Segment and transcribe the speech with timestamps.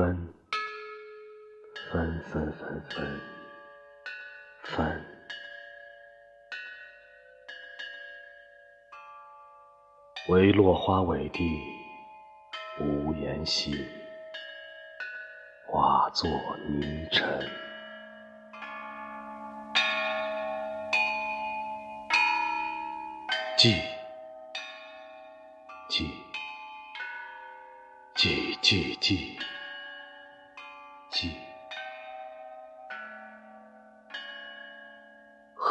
[0.00, 0.32] 分，
[1.92, 3.20] 分分分分
[4.62, 5.04] 分。
[10.30, 11.60] 唯落花委地
[12.78, 13.86] 无言兮，
[15.66, 16.30] 化作
[16.66, 17.46] 泥尘。
[23.58, 23.74] 记，
[25.90, 26.10] 记，
[28.14, 29.38] 记记记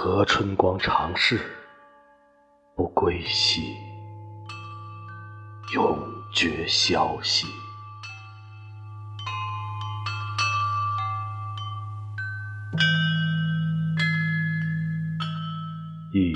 [0.02, 1.38] 何春光长逝
[2.74, 3.76] 不归兮，
[5.74, 6.00] 永
[6.34, 7.46] 绝消息。
[16.14, 16.34] 忆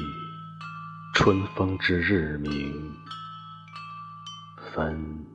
[1.15, 2.93] 春风之日明，
[4.73, 5.25] 分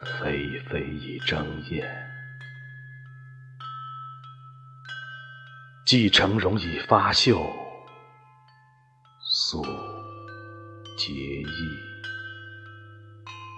[0.00, 2.11] 霏霏已争艳。
[5.84, 7.44] 既成容已发秀，
[9.20, 9.62] 素
[10.96, 11.44] 结义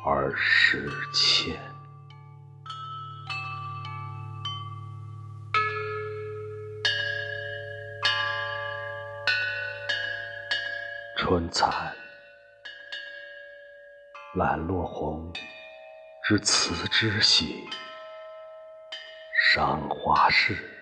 [0.06, 1.54] 而实浅。
[11.18, 11.94] 春残，
[14.34, 15.30] 懒落红
[16.24, 17.68] 之辞之喜，
[19.52, 20.73] 赏花事，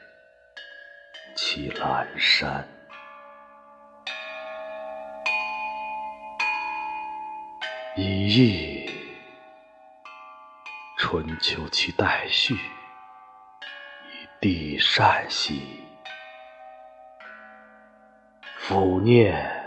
[1.45, 2.65] 其阑珊。
[7.97, 8.89] 已忆
[10.97, 15.85] 春秋其代序，以地善兮，
[18.61, 19.62] 抚念。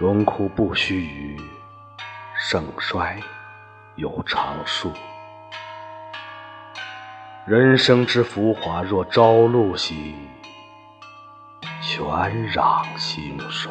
[0.00, 1.38] 荣枯不须臾，
[2.34, 3.20] 盛衰
[3.96, 4.90] 有常数。
[7.46, 10.16] 人生之浮华，若朝露兮，
[11.82, 12.02] 全
[12.50, 13.70] 攘兴衰。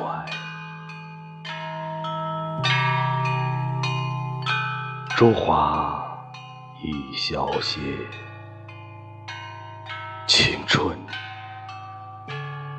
[5.17, 5.95] 韶华。
[6.81, 7.81] 已消歇，
[10.27, 10.97] 青春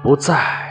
[0.02, 0.69] 不再。